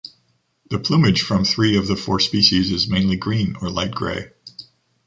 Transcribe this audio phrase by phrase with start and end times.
[0.71, 4.31] The plumage from three of the four species is mainly green or light grey.